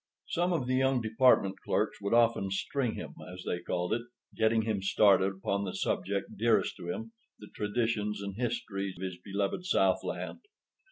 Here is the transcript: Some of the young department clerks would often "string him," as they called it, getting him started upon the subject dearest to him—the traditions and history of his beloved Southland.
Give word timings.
Some 0.29 0.51
of 0.51 0.65
the 0.65 0.73
young 0.73 0.99
department 0.99 1.57
clerks 1.63 2.01
would 2.01 2.15
often 2.15 2.49
"string 2.49 2.95
him," 2.95 3.13
as 3.31 3.43
they 3.45 3.59
called 3.59 3.93
it, 3.93 4.01
getting 4.35 4.63
him 4.63 4.81
started 4.81 5.31
upon 5.33 5.63
the 5.63 5.75
subject 5.75 6.35
dearest 6.35 6.75
to 6.77 6.89
him—the 6.89 7.49
traditions 7.53 8.19
and 8.19 8.35
history 8.35 8.95
of 8.97 9.03
his 9.03 9.19
beloved 9.23 9.63
Southland. 9.63 10.39